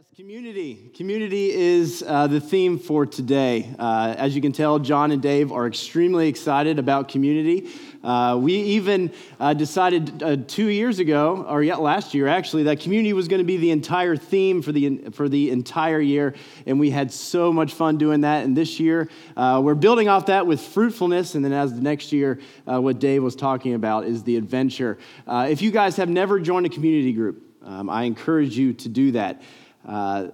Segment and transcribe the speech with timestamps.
[0.00, 0.90] Yes, community.
[0.96, 3.68] Community is uh, the theme for today.
[3.78, 7.68] Uh, as you can tell, John and Dave are extremely excited about community.
[8.02, 12.80] Uh, we even uh, decided uh, two years ago, or yet last year actually, that
[12.80, 16.34] community was going to be the entire theme for the, for the entire year.
[16.64, 18.46] And we had so much fun doing that.
[18.46, 21.34] And this year, uh, we're building off that with fruitfulness.
[21.34, 24.96] And then as the next year, what Dave was talking about is the adventure.
[25.28, 29.12] if you guys have never joined a community group, um, I encourage you to do
[29.12, 29.42] that.
[29.86, 30.28] Uh,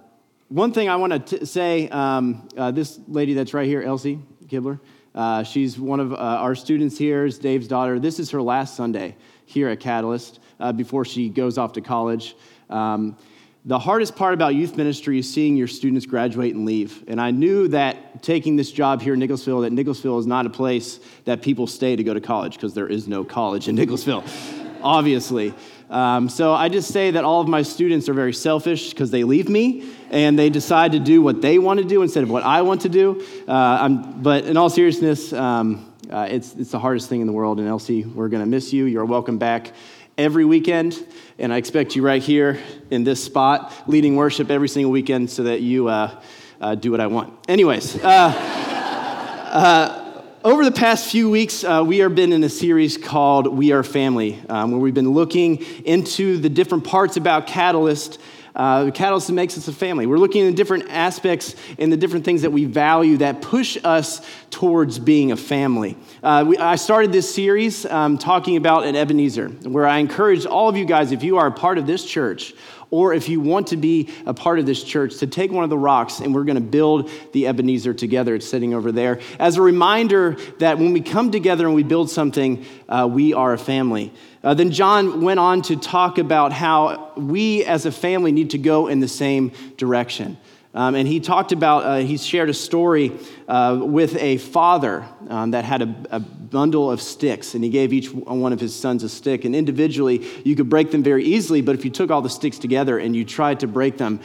[0.49, 4.79] one thing I want to say um, uh, this lady that's right here, Elsie Kibler,
[5.13, 7.99] uh, she's one of uh, our students here, is Dave's daughter.
[7.99, 9.15] This is her last Sunday
[9.45, 12.35] here at Catalyst uh, before she goes off to college.
[12.69, 13.17] Um,
[13.65, 17.03] the hardest part about youth ministry is seeing your students graduate and leave.
[17.07, 20.49] And I knew that taking this job here in Nicholasville, that Nicholasville is not a
[20.49, 24.23] place that people stay to go to college because there is no college in Nicholasville,
[24.81, 25.53] obviously.
[25.89, 29.23] Um, so I just say that all of my students are very selfish because they
[29.23, 32.43] leave me and they decide to do what they want to do instead of what
[32.43, 33.25] I want to do.
[33.47, 37.59] Uh, but in all seriousness, um, uh, it's, it's the hardest thing in the world.
[37.59, 38.85] And Elsie, we're going to miss you.
[38.85, 39.73] You're welcome back
[40.17, 41.05] every weekend.
[41.39, 45.43] And I expect you right here in this spot, leading worship every single weekend so
[45.43, 46.21] that you uh,
[46.59, 47.33] uh do what I want.
[47.47, 47.97] Anyways.
[50.47, 53.83] Over the past few weeks, uh, we have been in a series called We Are
[53.83, 58.17] Family, um, where we've been looking into the different parts about Catalyst.
[58.55, 60.05] Uh, Catalyst makes us a family.
[60.05, 64.25] We're looking at different aspects and the different things that we value that push us
[64.49, 65.97] towards being a family.
[66.23, 70.69] Uh, we, I started this series um, talking about an Ebenezer, where I encourage all
[70.69, 72.53] of you guys, if you are a part of this church,
[72.89, 75.69] or if you want to be a part of this church, to take one of
[75.69, 78.35] the rocks and we're going to build the Ebenezer together.
[78.35, 82.09] It's sitting over there as a reminder that when we come together and we build
[82.09, 84.13] something, uh, we are a family.
[84.43, 88.57] Uh, then John went on to talk about how we as a family need to
[88.57, 90.37] go in the same direction.
[90.73, 93.11] Um, and he talked about, uh, he shared a story
[93.47, 97.91] uh, with a father um, that had a, a, bundle of sticks, and he gave
[97.91, 99.43] each one of his sons a stick.
[99.43, 102.57] And individually, you could break them very easily, but if you took all the sticks
[102.57, 104.21] together and you tried to break them,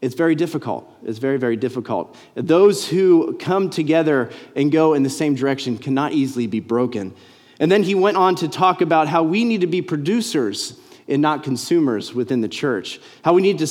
[0.00, 0.90] it's very difficult.
[1.04, 2.16] It's very, very difficult.
[2.34, 7.14] Those who come together and go in the same direction cannot easily be broken.
[7.60, 11.22] And then he went on to talk about how we need to be producers and
[11.22, 13.00] not consumers within the church.
[13.22, 13.66] How we need to,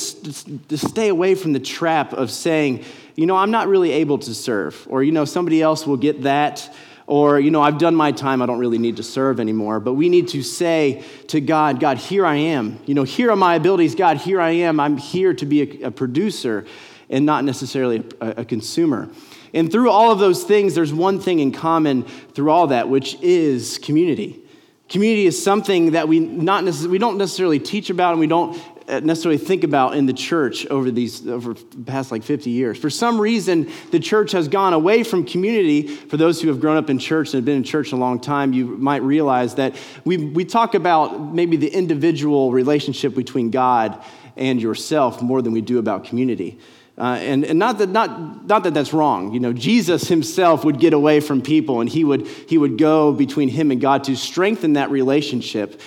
[0.68, 2.84] to stay away from the trap of saying,
[3.14, 6.22] you know, I'm not really able to serve, or, you know, somebody else will get
[6.22, 6.74] that,
[7.06, 9.80] or, you know, I've done my time, I don't really need to serve anymore.
[9.80, 12.78] But we need to say to God, God, here I am.
[12.84, 13.94] You know, here are my abilities.
[13.94, 14.78] God, here I am.
[14.78, 16.66] I'm here to be a, a producer
[17.08, 19.08] and not necessarily a, a consumer.
[19.54, 23.16] And through all of those things, there's one thing in common through all that, which
[23.22, 24.42] is community.
[24.88, 28.60] Community is something that we, not necess- we don't necessarily teach about and we don't
[28.88, 32.78] uh, necessarily think about in the church over these over the past like 50 years.
[32.78, 35.86] For some reason, the church has gone away from community.
[35.86, 38.18] For those who have grown up in church and have been in church a long
[38.18, 39.76] time, you might realize that
[40.06, 44.02] we, we talk about maybe the individual relationship between God
[44.36, 46.58] and yourself more than we do about community.
[46.98, 49.32] Uh, and and not, that, not, not that that's wrong.
[49.32, 53.12] You know, Jesus himself would get away from people and he would, he would go
[53.12, 55.80] between him and God to strengthen that relationship.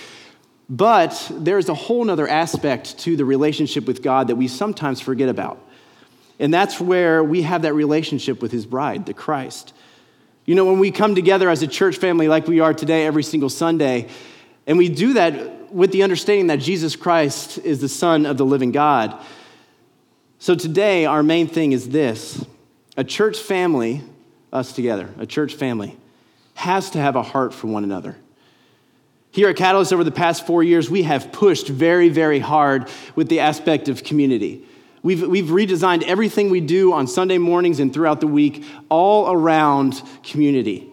[0.69, 5.27] But there's a whole other aspect to the relationship with God that we sometimes forget
[5.27, 5.59] about.
[6.39, 9.73] And that's where we have that relationship with his bride, the Christ.
[10.45, 13.23] You know, when we come together as a church family like we are today every
[13.23, 14.07] single Sunday,
[14.65, 18.45] and we do that with the understanding that Jesus Christ is the Son of the
[18.45, 19.21] living God
[20.41, 22.43] so today, our main thing is this
[22.97, 24.01] a church family,
[24.51, 25.95] us together, a church family,
[26.55, 28.17] has to have a heart for one another.
[29.29, 33.29] Here at Catalyst, over the past four years, we have pushed very, very hard with
[33.29, 34.65] the aspect of community.
[35.03, 40.01] We've, we've redesigned everything we do on Sunday mornings and throughout the week all around
[40.23, 40.89] community.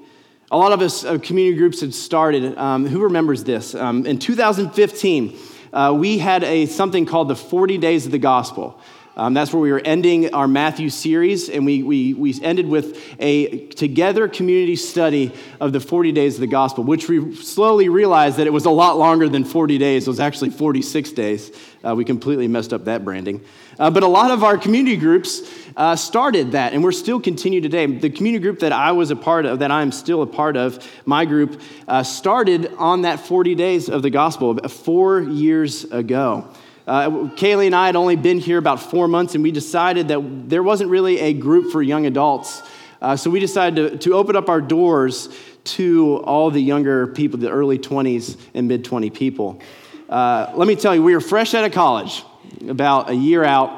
[0.50, 2.54] A lot of us uh, community groups had started.
[2.58, 3.74] Um, who remembers this?
[3.74, 5.38] Um, in 2015,
[5.72, 8.78] uh, we had a, something called the 40 Days of the Gospel.
[9.18, 13.04] Um, that's where we were ending our Matthew series, and we, we, we ended with
[13.18, 18.36] a together community study of the 40 days of the gospel, which we slowly realized
[18.36, 20.06] that it was a lot longer than 40 days.
[20.06, 21.50] It was actually 46 days.
[21.84, 23.44] Uh, we completely messed up that branding.
[23.76, 25.42] Uh, but a lot of our community groups
[25.76, 27.86] uh, started that, and we're still continue today.
[27.86, 30.78] The community group that I was a part of, that I'm still a part of,
[31.06, 36.48] my group, uh, started on that 40 days of the gospel four years ago.
[36.88, 40.48] Uh, Kaylee and I had only been here about four months, and we decided that
[40.48, 42.62] there wasn't really a group for young adults.
[43.02, 45.28] Uh, so we decided to, to open up our doors
[45.64, 49.60] to all the younger people, the early 20s and mid 20 people.
[50.08, 52.24] Uh, let me tell you, we were fresh out of college,
[52.66, 53.70] about a year out,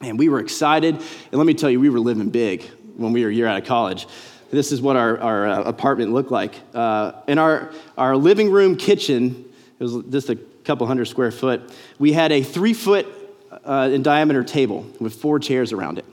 [0.00, 0.94] And we were excited.
[0.94, 2.62] And let me tell you, we were living big
[2.96, 4.06] when we were a year out of college.
[4.52, 6.54] This is what our, our uh, apartment looked like.
[6.72, 9.44] Uh, in our, our living room kitchen,
[9.80, 10.38] it was just a
[10.68, 11.62] couple hundred square foot,
[11.98, 13.06] we had a three foot
[13.64, 16.04] uh, in diameter table with four chairs around it.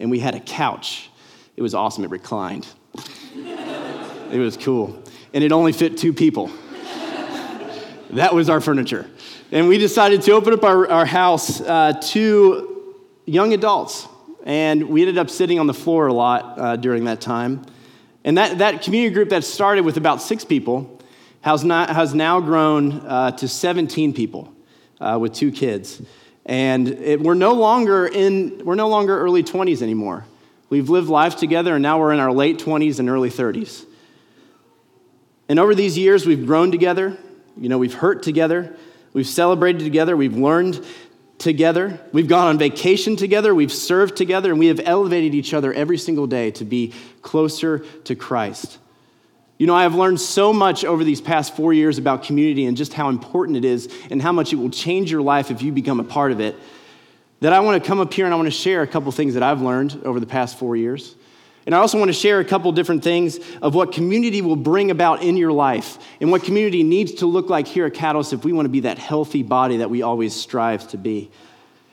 [0.00, 1.10] And we had a couch.
[1.58, 2.04] It was awesome.
[2.04, 2.66] It reclined.
[3.34, 5.02] it was cool.
[5.34, 6.46] And it only fit two people.
[8.10, 9.06] that was our furniture.
[9.52, 12.94] And we decided to open up our, our house uh, to
[13.26, 14.08] young adults.
[14.44, 17.66] And we ended up sitting on the floor a lot uh, during that time.
[18.24, 20.97] And that, that community group that started with about six people
[21.40, 24.52] has, not, has now grown uh, to 17 people
[25.00, 26.02] uh, with two kids.
[26.46, 30.24] And it, we're, no longer in, we're no longer early 20s anymore.
[30.70, 33.84] We've lived life together, and now we're in our late 20s and early 30s.
[35.48, 37.16] And over these years, we've grown together.
[37.56, 38.76] You know, we've hurt together.
[39.12, 40.16] We've celebrated together.
[40.16, 40.84] We've learned
[41.38, 41.98] together.
[42.12, 43.54] We've gone on vacation together.
[43.54, 44.50] We've served together.
[44.50, 46.92] And we have elevated each other every single day to be
[47.22, 48.78] closer to Christ.
[49.58, 52.76] You know, I have learned so much over these past four years about community and
[52.76, 55.72] just how important it is and how much it will change your life if you
[55.72, 56.56] become a part of it
[57.40, 59.34] that I want to come up here and I want to share a couple things
[59.34, 61.14] that I've learned over the past four years.
[61.66, 64.90] And I also want to share a couple different things of what community will bring
[64.90, 68.44] about in your life and what community needs to look like here at Catalyst if
[68.44, 71.30] we want to be that healthy body that we always strive to be.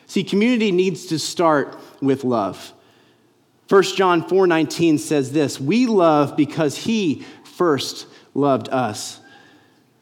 [0.08, 2.74] See, community needs to start with love.
[3.68, 9.20] 1 John 4:19 says this, "We love because he first loved us."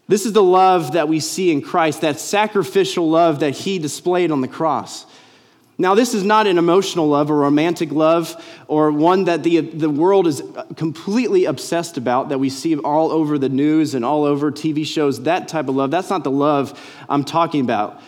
[0.07, 4.31] This is the love that we see in Christ, that sacrificial love that he displayed
[4.31, 5.05] on the cross.
[5.77, 9.89] Now, this is not an emotional love or romantic love or one that the, the
[9.89, 10.43] world is
[10.75, 15.23] completely obsessed about, that we see all over the news and all over TV shows,
[15.23, 15.89] that type of love.
[15.89, 16.79] That's not the love
[17.09, 18.01] I'm talking about.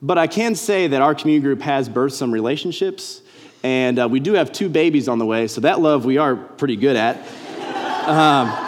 [0.00, 3.20] But I can say that our community group has birthed some relationships,
[3.62, 6.36] and uh, we do have two babies on the way, so that love we are
[6.36, 7.18] pretty good at.
[8.04, 8.63] Um,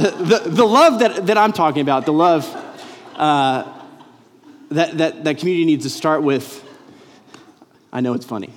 [0.00, 2.46] the, the love that, that I'm talking about, the love
[3.16, 3.72] uh,
[4.70, 6.64] that, that, that community needs to start with
[7.92, 8.50] I know it's funny.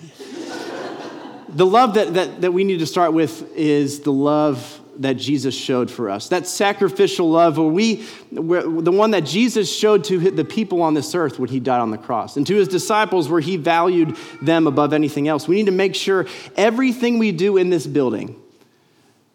[1.50, 5.56] the love that, that, that we need to start with is the love that Jesus
[5.56, 6.28] showed for us.
[6.28, 10.94] That sacrificial love, where we, where, the one that Jesus showed to the people on
[10.94, 14.18] this earth when he died on the cross, and to his disciples, where he valued
[14.42, 15.48] them above anything else.
[15.48, 16.28] We need to make sure
[16.58, 18.41] everything we do in this building,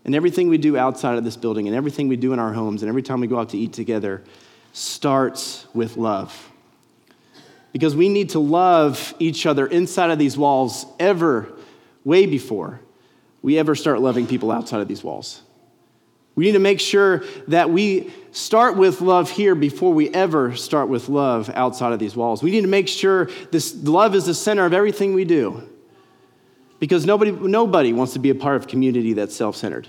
[0.06, 2.82] and everything we do outside of this building, and everything we do in our homes,
[2.82, 4.22] and every time we go out to eat together,
[4.72, 6.52] starts with love
[7.72, 11.52] because we need to love each other inside of these walls ever,
[12.04, 12.80] way before
[13.42, 15.42] we ever start loving people outside of these walls.
[16.36, 20.88] We need to make sure that we start with love here before we ever start
[20.88, 22.42] with love outside of these walls.
[22.42, 25.68] We need to make sure this love is the center of everything we do.
[26.78, 29.88] Because nobody, nobody wants to be a part of community that's self centered.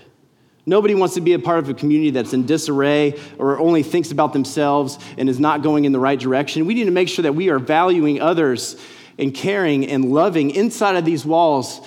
[0.64, 4.10] Nobody wants to be a part of a community that's in disarray or only thinks
[4.10, 6.66] about themselves and is not going in the right direction.
[6.66, 8.76] We need to make sure that we are valuing others
[9.18, 11.80] and caring and loving inside of these walls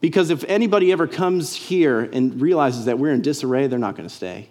[0.00, 4.08] because if anybody ever comes here and realizes that we're in disarray, they're not going
[4.08, 4.48] to stay.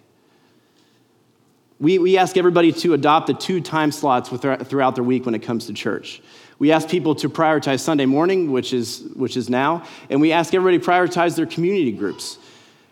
[1.80, 5.42] We, we ask everybody to adopt the two time slots throughout their week when it
[5.42, 6.20] comes to church.
[6.58, 10.54] We ask people to prioritize Sunday morning, which is, which is now, and we ask
[10.54, 12.38] everybody prioritize their community groups.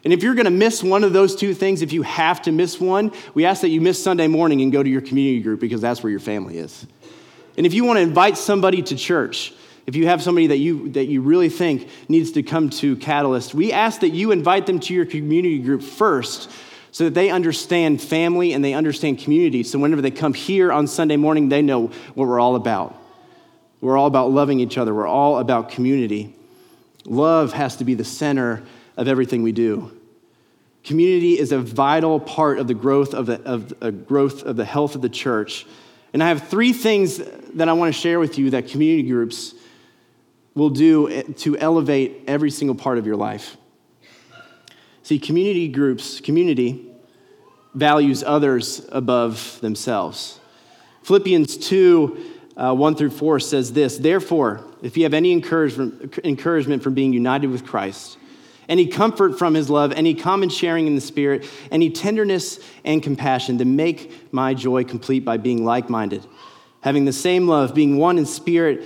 [0.04, 2.52] And if you're going to miss one of those two things, if you have to
[2.52, 5.58] miss one, we ask that you miss Sunday morning and go to your community group
[5.58, 6.86] because that's where your family is.
[7.56, 9.52] And if you want to invite somebody to church,
[9.88, 13.52] if you have somebody that you, that you really think needs to come to Catalyst,
[13.52, 16.52] we ask that you invite them to your community group first
[16.96, 19.62] so that they understand family and they understand community.
[19.62, 22.96] So whenever they come here on Sunday morning, they know what we're all about.
[23.82, 26.34] We're all about loving each other, we're all about community.
[27.04, 28.62] Love has to be the center
[28.96, 29.94] of everything we do.
[30.84, 34.64] Community is a vital part of the growth of the, of, uh, growth of the
[34.64, 35.66] health of the church.
[36.14, 37.18] And I have three things
[37.56, 39.54] that I want to share with you that community groups
[40.54, 43.58] will do to elevate every single part of your life.
[45.06, 46.84] See, community groups, community
[47.74, 50.40] values others above themselves.
[51.04, 56.82] Philippians 2 uh, 1 through 4 says this Therefore, if you have any encouragement, encouragement
[56.82, 58.18] from being united with Christ,
[58.68, 63.58] any comfort from his love, any common sharing in the Spirit, any tenderness and compassion,
[63.58, 66.26] to make my joy complete by being like minded,
[66.80, 68.82] having the same love, being one in spirit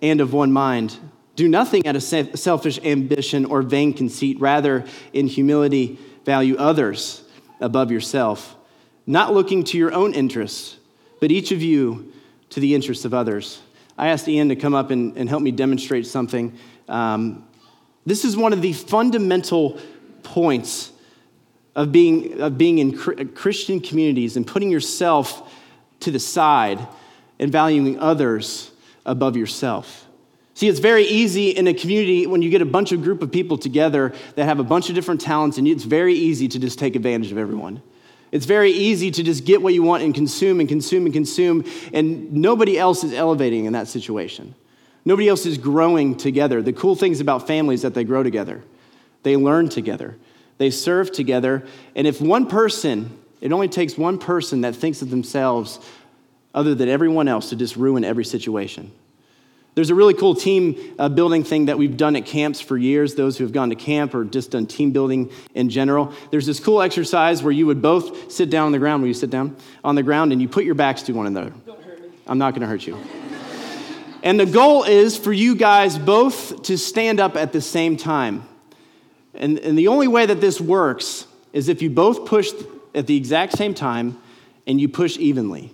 [0.00, 0.96] and of one mind.
[1.36, 7.22] Do nothing out of selfish ambition or vain conceit, rather, in humility, value others
[7.60, 8.54] above yourself,
[9.06, 10.76] not looking to your own interests,
[11.20, 12.12] but each of you
[12.50, 13.60] to the interests of others.
[13.98, 16.56] I asked Ian to come up and, and help me demonstrate something.
[16.88, 17.46] Um,
[18.06, 19.80] this is one of the fundamental
[20.22, 20.92] points
[21.74, 25.52] of being, of being in Christian communities and putting yourself
[26.00, 26.86] to the side
[27.38, 28.70] and valuing others
[29.04, 30.03] above yourself.
[30.54, 33.32] See, it's very easy in a community when you get a bunch of group of
[33.32, 36.78] people together that have a bunch of different talents, and it's very easy to just
[36.78, 37.82] take advantage of everyone.
[38.30, 41.64] It's very easy to just get what you want and consume and consume and consume,
[41.92, 44.54] and nobody else is elevating in that situation.
[45.04, 46.62] Nobody else is growing together.
[46.62, 48.62] The cool things about families that they grow together.
[49.22, 50.16] They learn together.
[50.58, 51.66] They serve together.
[51.96, 55.80] And if one person, it only takes one person that thinks of themselves
[56.54, 58.92] other than everyone else to just ruin every situation.
[59.74, 63.16] There's a really cool team uh, building thing that we've done at camps for years,
[63.16, 66.12] those who have gone to camp or just done team building in general.
[66.30, 69.14] There's this cool exercise where you would both sit down on the ground, where you
[69.14, 71.52] sit down on the ground and you put your backs to one another.
[71.66, 72.08] Don't hurt me.
[72.28, 72.96] I'm not going to hurt you.
[74.22, 78.46] and the goal is for you guys both to stand up at the same time.
[79.34, 82.52] And, and the only way that this works is if you both push
[82.94, 84.20] at the exact same time
[84.68, 85.72] and you push evenly.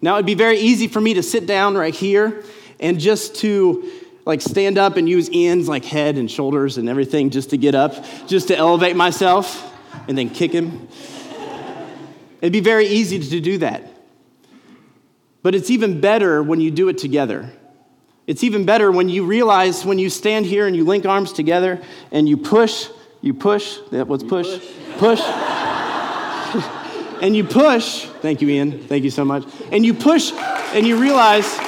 [0.00, 2.44] Now, it'd be very easy for me to sit down right here
[2.80, 3.90] and just to
[4.24, 7.74] like stand up and use Ian's like head and shoulders and everything just to get
[7.74, 9.72] up, just to elevate myself
[10.08, 10.88] and then kick him.
[12.40, 13.88] It'd be very easy to do that.
[15.42, 17.50] But it's even better when you do it together.
[18.26, 21.82] It's even better when you realize when you stand here and you link arms together
[22.12, 22.88] and you push,
[23.20, 24.60] you push, that was push,
[24.98, 25.20] push.
[25.20, 25.20] push.
[27.22, 29.44] and you push, thank you, Ian, thank you so much.
[29.72, 31.58] And you push and you realize,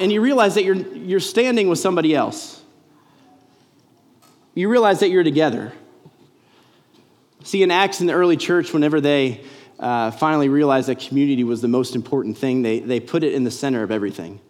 [0.00, 2.62] and you realize that you're, you're standing with somebody else.
[4.54, 5.72] You realize that you're together.
[7.42, 9.42] See, in Acts in the early church, whenever they
[9.78, 13.44] uh, finally realized that community was the most important thing, they, they put it in
[13.44, 14.40] the center of everything.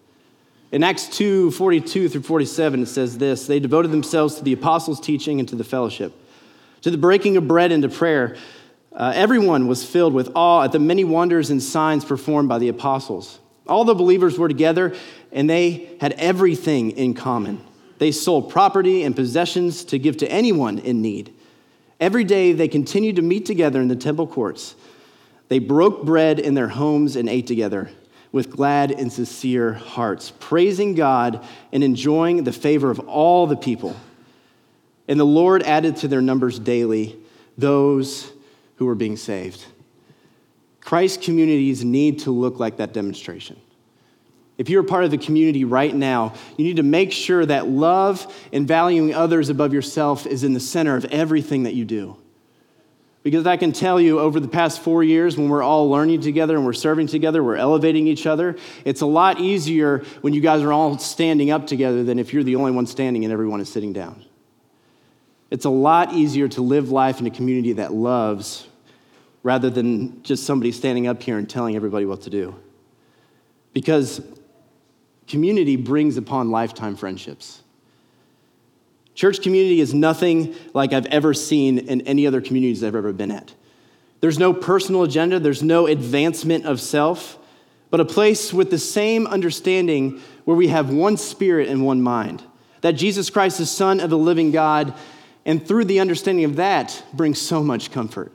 [0.70, 5.00] In Acts 2 42 through 47, it says this They devoted themselves to the apostles'
[5.00, 6.12] teaching and to the fellowship,
[6.82, 8.36] to the breaking of bread and to prayer.
[8.92, 12.68] Uh, everyone was filled with awe at the many wonders and signs performed by the
[12.68, 13.40] apostles.
[13.66, 14.94] All the believers were together
[15.32, 17.60] and they had everything in common.
[17.98, 21.32] They sold property and possessions to give to anyone in need.
[22.00, 24.74] Every day they continued to meet together in the temple courts
[25.48, 27.90] they broke bread in their homes and ate together
[28.32, 33.94] with glad and sincere hearts, praising God and enjoying the favor of all the people.
[35.06, 37.16] And the Lord added to their numbers daily
[37.56, 38.32] those
[38.76, 39.64] who were being saved.
[40.84, 43.56] Christ communities need to look like that demonstration.
[44.58, 47.66] If you're a part of the community right now, you need to make sure that
[47.66, 52.16] love and valuing others above yourself is in the center of everything that you do.
[53.24, 56.56] Because I can tell you, over the past four years, when we're all learning together
[56.56, 60.62] and we're serving together, we're elevating each other, it's a lot easier when you guys
[60.62, 63.72] are all standing up together than if you're the only one standing and everyone is
[63.72, 64.22] sitting down.
[65.50, 68.68] It's a lot easier to live life in a community that loves
[69.44, 72.56] rather than just somebody standing up here and telling everybody what to do.
[73.72, 74.20] Because
[75.28, 77.62] community brings upon lifetime friendships.
[79.14, 83.30] Church community is nothing like I've ever seen in any other communities I've ever been
[83.30, 83.54] at.
[84.20, 87.38] There's no personal agenda, there's no advancement of self,
[87.90, 92.42] but a place with the same understanding where we have one spirit and one mind.
[92.80, 94.94] That Jesus Christ is Son of the living God,
[95.44, 98.32] and through the understanding of that brings so much comfort.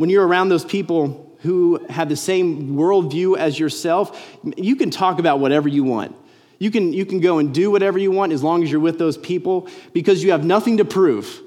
[0.00, 5.18] When you're around those people who have the same worldview as yourself, you can talk
[5.18, 6.16] about whatever you want.
[6.58, 8.98] You can, you can go and do whatever you want as long as you're with
[8.98, 11.42] those people because you have nothing to prove.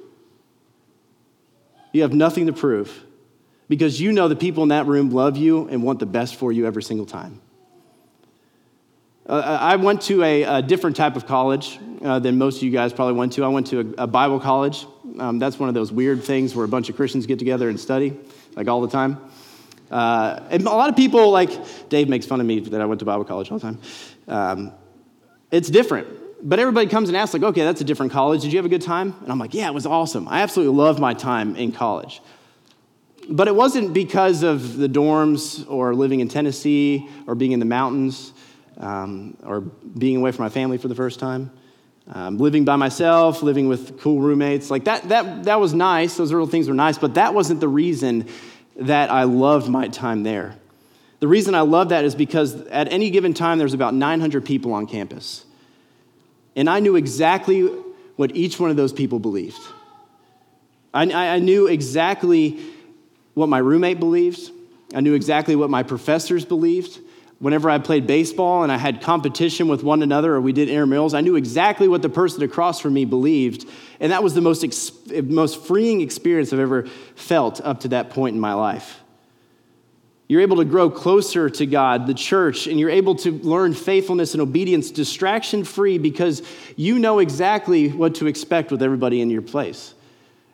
[1.94, 3.04] You have nothing to prove
[3.70, 6.52] because you know the people in that room love you and want the best for
[6.52, 7.42] you every single time.
[9.26, 12.72] Uh, I went to a, a, different type of college uh, than most of you
[12.72, 13.46] guys probably went to.
[13.46, 14.86] I went to a, a Bible college.
[15.18, 17.80] Um, that's one of those weird things where a bunch of Christians get together and
[17.80, 18.20] study,
[18.56, 19.18] like all the time.
[19.92, 23.00] Uh, and a lot of people, like Dave makes fun of me that I went
[23.00, 23.80] to Bible college all the time.
[24.28, 24.72] Um,
[25.52, 26.08] it's different.
[26.42, 28.42] But everybody comes and asks, like, okay, that's a different college.
[28.42, 29.16] Did you have a good time?
[29.22, 30.28] And I'm like, yeah, it was awesome.
[30.28, 32.22] I absolutely loved my time in college.
[33.30, 37.66] But it wasn't because of the dorms or living in Tennessee or being in the
[37.66, 38.34] mountains
[38.78, 41.50] um, or being away from my family for the first time.
[42.12, 46.18] Um, living by myself, living with cool roommates, like that, that, that was nice.
[46.18, 48.28] Those little things were nice, but that wasn't the reason
[48.76, 50.56] that I loved my time there.
[51.22, 54.74] The reason I love that is because at any given time, there's about 900 people
[54.74, 55.46] on campus.
[56.56, 57.62] And I knew exactly
[58.18, 59.60] what each one of those people believed.
[60.94, 62.60] I, I knew exactly
[63.34, 64.52] what my roommate believed.
[64.94, 67.00] I knew exactly what my professors believed.
[67.44, 71.14] Whenever I played baseball and I had competition with one another or we did intramurals,
[71.14, 73.68] I knew exactly what the person across from me believed.
[74.00, 74.94] And that was the most, ex-
[75.26, 76.84] most freeing experience I've ever
[77.16, 79.02] felt up to that point in my life.
[80.30, 84.34] You're able to grow closer to God, the church, and you're able to learn faithfulness
[84.34, 86.44] and obedience distraction free because
[86.78, 89.94] you know exactly what to expect with everybody in your place.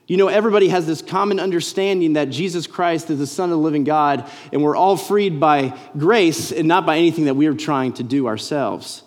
[0.09, 3.63] You know, everybody has this common understanding that Jesus Christ is the Son of the
[3.63, 7.53] living God, and we're all freed by grace and not by anything that we are
[7.53, 9.03] trying to do ourselves.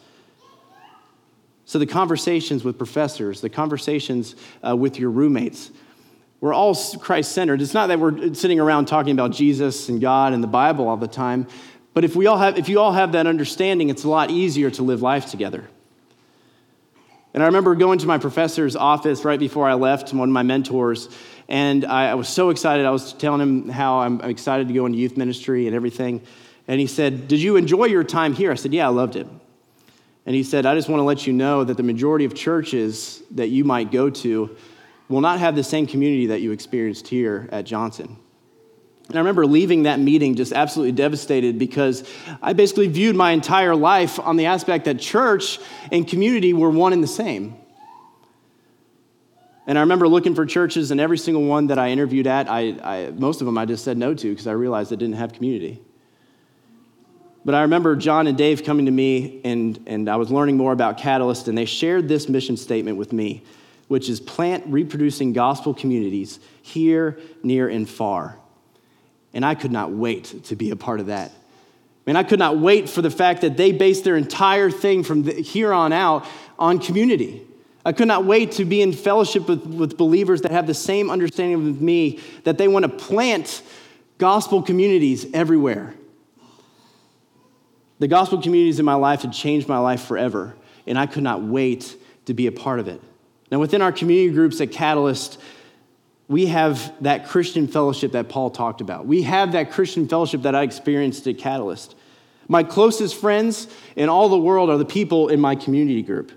[1.65, 5.73] So, the conversations with professors, the conversations uh, with your roommates,
[6.41, 7.61] we're all Christ centered.
[7.61, 10.97] It's not that we're sitting around talking about Jesus and God and the Bible all
[10.97, 11.49] the time,
[11.95, 14.71] but if, we all have, if you all have that understanding, it's a lot easier
[14.71, 15.69] to live life together.
[17.35, 20.43] And I remember going to my professor's office right before I left, one of my
[20.43, 21.09] mentors,
[21.49, 22.85] and I, I was so excited.
[22.85, 26.23] I was telling him how I'm, I'm excited to go into youth ministry and everything.
[26.69, 28.53] And he said, Did you enjoy your time here?
[28.53, 29.27] I said, Yeah, I loved it.
[30.25, 33.23] And he said, I just want to let you know that the majority of churches
[33.33, 34.57] that you might go to
[35.09, 38.17] will not have the same community that you experienced here at Johnson.
[39.13, 42.03] And I remember leaving that meeting just absolutely devastated because
[42.41, 45.59] I basically viewed my entire life on the aspect that church
[45.91, 47.55] and community were one and the same.
[49.67, 52.61] And I remember looking for churches, and every single one that I interviewed at, I,
[52.83, 55.35] I most of them I just said no to because I realized it didn't have
[55.35, 55.83] community.
[57.45, 60.73] But I remember John and Dave coming to me, and, and I was learning more
[60.73, 63.45] about Catalyst, and they shared this mission statement with me,
[63.89, 68.39] which is plant reproducing gospel communities here, near, and far.
[69.35, 71.33] And I could not wait to be a part of that.
[72.07, 75.25] And I could not wait for the fact that they based their entire thing from
[75.25, 76.27] here on out
[76.59, 77.47] on community.
[77.85, 81.11] I could not wait to be in fellowship with, with believers that have the same
[81.11, 83.63] understanding of me, that they want to plant
[84.19, 85.95] gospel communities everywhere.
[87.99, 91.43] The gospel communities in my life had changed my life forever, and I could not
[91.43, 91.97] wait
[92.27, 93.01] to be a part of it.
[93.51, 95.41] Now, within our community groups at Catalyst,
[96.29, 99.07] we have that Christian fellowship that Paul talked about.
[99.07, 101.95] We have that Christian fellowship that I experienced at Catalyst.
[102.49, 106.33] My closest friends in all the world are the people in my community group.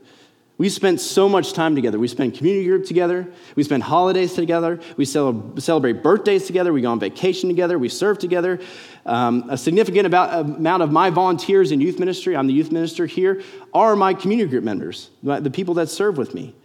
[0.57, 1.99] We spent so much time together.
[1.99, 3.27] We spend community group together.
[3.55, 4.79] We spend holidays together.
[4.95, 6.71] We celebrate birthdays together.
[6.71, 7.77] We go on vacation together.
[7.77, 8.61] We serve together.
[9.05, 13.41] Um, a significant amount of my volunteers in youth ministry, I'm the youth minister here,
[13.73, 16.55] are my community group members, the people that serve with me.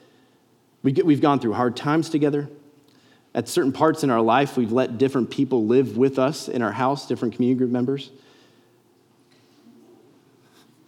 [0.84, 2.48] We get, we've gone through hard times together.
[3.34, 6.72] At certain parts in our life, we've let different people live with us in our
[6.72, 8.10] house, different community group members.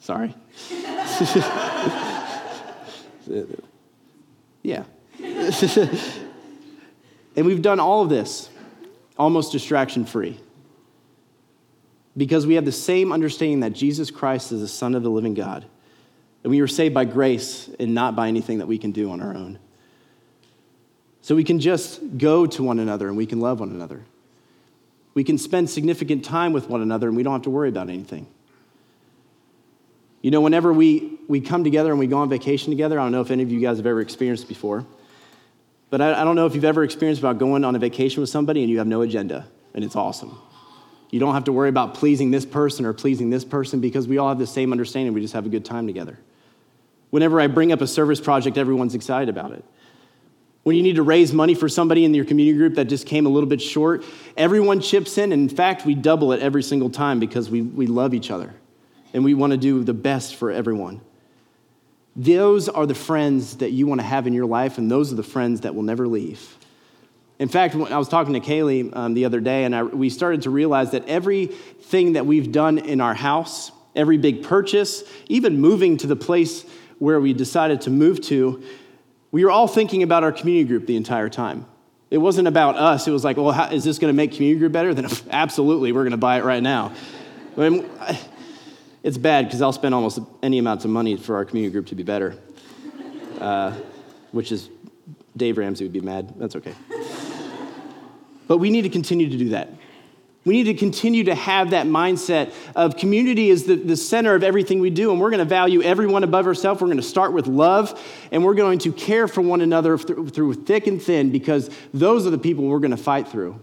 [0.00, 0.34] Sorry.
[4.62, 4.84] yeah.
[7.36, 8.50] and we've done all of this
[9.16, 10.40] almost distraction free
[12.16, 15.34] because we have the same understanding that Jesus Christ is the Son of the living
[15.34, 15.64] God.
[16.42, 19.20] And we were saved by grace and not by anything that we can do on
[19.20, 19.58] our own.
[21.22, 24.02] So we can just go to one another and we can love one another.
[25.14, 27.88] We can spend significant time with one another and we don't have to worry about
[27.88, 28.26] anything.
[30.20, 33.12] You know, whenever we, we come together and we go on vacation together, I don't
[33.12, 34.84] know if any of you guys have ever experienced before,
[35.90, 38.30] but I, I don't know if you've ever experienced about going on a vacation with
[38.30, 40.36] somebody and you have no agenda, and it's awesome.
[41.10, 44.18] You don't have to worry about pleasing this person or pleasing this person because we
[44.18, 45.12] all have the same understanding.
[45.12, 46.18] We just have a good time together.
[47.10, 49.64] Whenever I bring up a service project, everyone's excited about it.
[50.62, 53.26] When you need to raise money for somebody in your community group that just came
[53.26, 54.04] a little bit short,
[54.36, 55.32] everyone chips in.
[55.32, 58.54] And in fact, we double it every single time because we, we love each other
[59.12, 61.00] and we want to do the best for everyone.
[62.14, 65.16] Those are the friends that you want to have in your life, and those are
[65.16, 66.56] the friends that will never leave.
[67.38, 70.42] In fact, I was talking to Kaylee um, the other day, and I, we started
[70.42, 75.96] to realize that everything that we've done in our house, every big purchase, even moving
[75.98, 76.64] to the place
[76.98, 78.62] where we decided to move to,
[79.32, 81.66] we were all thinking about our community group the entire time.
[82.10, 83.08] It wasn't about us.
[83.08, 84.92] It was like, well, how, is this going to make community group better?
[84.94, 86.92] Then absolutely, we're going to buy it right now.
[89.02, 91.94] it's bad because I'll spend almost any amount of money for our community group to
[91.94, 92.36] be better,
[93.40, 93.72] uh,
[94.30, 94.68] which is
[95.34, 96.34] Dave Ramsey would be mad.
[96.36, 96.74] That's okay.
[98.46, 99.70] but we need to continue to do that.
[100.44, 104.42] We need to continue to have that mindset of community is the, the center of
[104.42, 106.80] everything we do, and we're going to value everyone above ourselves.
[106.80, 108.00] We're going to start with love,
[108.32, 112.26] and we're going to care for one another through, through thick and thin because those
[112.26, 113.60] are the people we're going to fight through.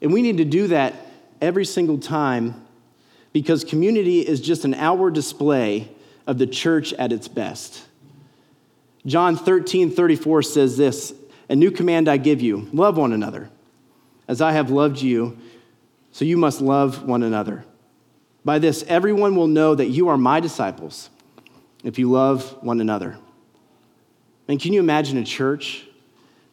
[0.00, 0.94] And we need to do that
[1.40, 2.66] every single time
[3.32, 5.88] because community is just an outward display
[6.26, 7.86] of the church at its best.
[9.06, 11.12] John 13 34 says this
[11.48, 13.50] A new command I give you love one another.
[14.26, 15.36] As I have loved you,
[16.12, 17.64] so you must love one another.
[18.44, 21.10] By this, everyone will know that you are my disciples
[21.82, 23.16] if you love one another.
[24.48, 25.84] And can you imagine a church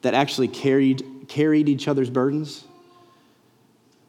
[0.01, 2.63] that actually carried, carried each other's burdens?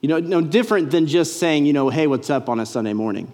[0.01, 2.93] You know, no different than just saying, you know, hey, what's up on a Sunday
[2.93, 3.33] morning.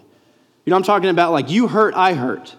[0.65, 2.55] You know, I'm talking about like you hurt, I hurt.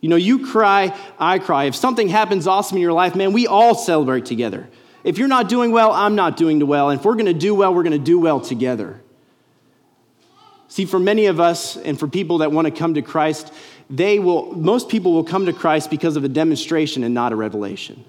[0.00, 1.64] You know, you cry, I cry.
[1.64, 4.68] If something happens awesome in your life, man, we all celebrate together.
[5.04, 6.88] If you're not doing well, I'm not doing well.
[6.88, 9.00] And if we're going to do well, we're going to do well together.
[10.68, 13.52] See, for many of us and for people that want to come to Christ,
[13.90, 17.36] they will, most people will come to Christ because of a demonstration and not a
[17.36, 18.04] revelation.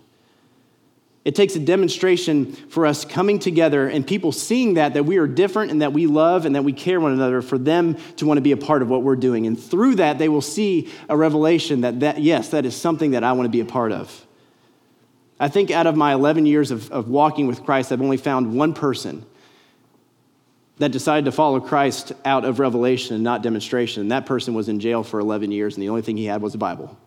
[1.25, 5.25] It takes a demonstration for us coming together and people seeing that, that we are
[5.25, 8.38] different and that we love and that we care one another for them to want
[8.38, 9.47] to be a part of what we're doing.
[9.47, 13.23] And through that, they will see a revelation that, that yes, that is something that
[13.23, 14.25] I want to be a part of.
[15.39, 18.56] I think out of my 11 years of, of walking with Christ, I've only found
[18.56, 19.26] one person
[20.78, 24.02] that decided to follow Christ out of revelation and not demonstration.
[24.02, 26.41] And that person was in jail for 11 years, and the only thing he had
[26.41, 26.98] was a Bible.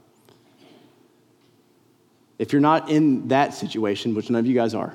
[2.38, 4.95] If you're not in that situation, which none of you guys are,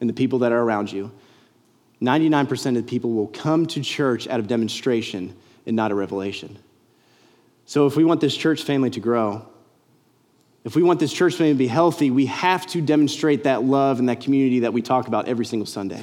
[0.00, 1.10] and the people that are around you,
[2.00, 5.34] 99% of the people will come to church out of demonstration
[5.66, 6.58] and not a revelation.
[7.66, 9.46] So, if we want this church family to grow,
[10.64, 13.98] if we want this church family to be healthy, we have to demonstrate that love
[13.98, 16.02] and that community that we talk about every single Sunday.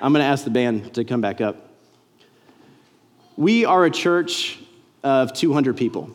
[0.00, 1.56] I'm going to ask the band to come back up.
[3.36, 4.58] We are a church
[5.04, 6.10] of 200 people,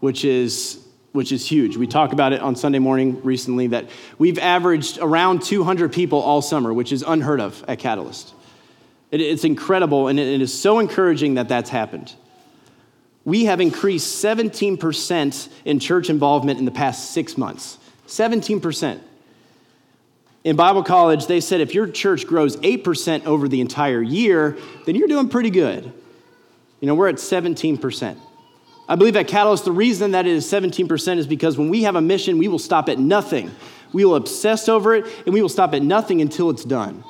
[0.00, 0.80] which is
[1.12, 1.76] which is huge.
[1.76, 3.88] We talk about it on Sunday morning recently that
[4.18, 8.34] we've averaged around 200 people all summer, which is unheard of at Catalyst.
[9.12, 12.12] It, it's incredible, and it, it is so encouraging that that's happened.
[13.24, 17.78] We have increased 17% in church involvement in the past six months.
[18.06, 19.00] 17%
[20.44, 24.94] in Bible college, they said if your church grows 8% over the entire year, then
[24.94, 25.90] you're doing pretty good.
[26.80, 28.18] You know, we're at 17%.
[28.86, 31.96] I believe at Catalyst, the reason that it is 17% is because when we have
[31.96, 33.50] a mission, we will stop at nothing.
[33.94, 37.02] We will obsess over it, and we will stop at nothing until it's done.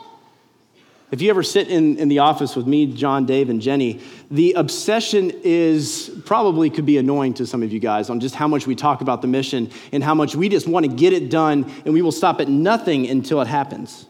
[1.14, 4.00] If you ever sit in, in the office with me, John, Dave, and Jenny,
[4.32, 8.48] the obsession is probably could be annoying to some of you guys on just how
[8.48, 11.30] much we talk about the mission and how much we just want to get it
[11.30, 14.06] done and we will stop at nothing until it happens.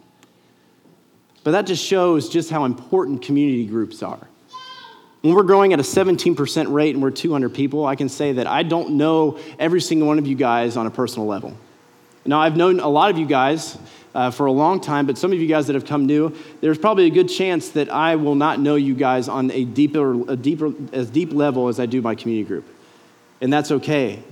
[1.43, 4.27] But that just shows just how important community groups are.
[5.21, 8.47] When we're growing at a 17% rate and we're 200 people, I can say that
[8.47, 11.55] I don't know every single one of you guys on a personal level.
[12.27, 13.77] Now, I've known a lot of you guys
[14.15, 16.79] uh, for a long time, but some of you guys that have come new, there's
[16.79, 20.37] probably a good chance that I will not know you guys on a deeper, a
[20.37, 22.65] deeper, as deep level as I do my community group.
[23.41, 24.23] And that's okay.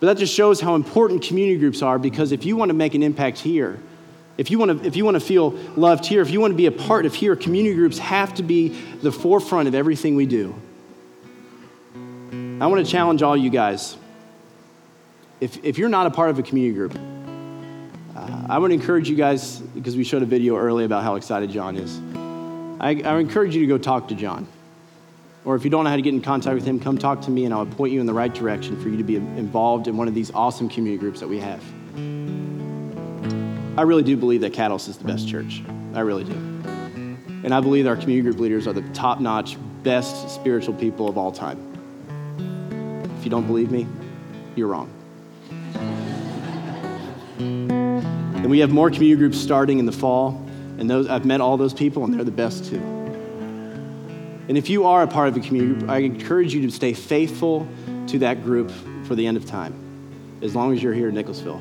[0.00, 2.94] But that just shows how important community groups are because if you want to make
[2.94, 3.78] an impact here,
[4.36, 6.56] if you want to, if you want to feel loved here, if you want to
[6.56, 8.68] be a part of here, community groups have to be
[9.02, 10.54] the forefront of everything we do.
[12.60, 13.96] I want to challenge all you guys.
[15.40, 16.98] If, if you're not a part of a community group,
[18.50, 21.76] I would encourage you guys, because we showed a video earlier about how excited John
[21.76, 22.00] is.
[22.80, 24.48] I, I encourage you to go talk to John.
[25.44, 27.30] Or if you don't know how to get in contact with him, come talk to
[27.30, 29.96] me and I'll point you in the right direction for you to be involved in
[29.96, 31.62] one of these awesome community groups that we have.
[33.78, 35.62] I really do believe that Catalyst is the best church.
[35.94, 36.32] I really do.
[36.32, 41.16] And I believe our community group leaders are the top notch, best spiritual people of
[41.16, 41.56] all time.
[43.16, 43.86] If you don't believe me,
[44.56, 44.90] you're wrong.
[48.40, 50.46] And we have more community groups starting in the fall.
[50.78, 52.80] And those, I've met all those people, and they're the best too.
[54.48, 56.94] And if you are a part of a community group, I encourage you to stay
[56.94, 57.68] faithful
[58.06, 58.72] to that group
[59.04, 59.74] for the end of time,
[60.40, 61.60] as long as you're here in Nicholasville.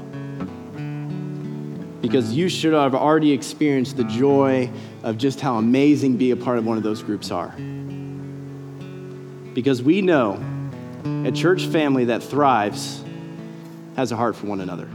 [2.01, 4.71] Because you should have already experienced the joy
[5.03, 7.53] of just how amazing being a part of one of those groups are.
[9.53, 10.41] Because we know
[11.25, 13.03] a church family that thrives
[13.97, 14.87] has a heart for one another.